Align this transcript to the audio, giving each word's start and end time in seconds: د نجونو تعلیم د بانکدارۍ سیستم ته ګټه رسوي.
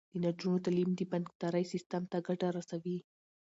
د 0.11 0.13
نجونو 0.25 0.63
تعلیم 0.65 0.89
د 0.95 1.01
بانکدارۍ 1.11 1.65
سیستم 1.73 2.01
ته 2.11 2.17
ګټه 2.27 2.47
رسوي. 2.57 2.97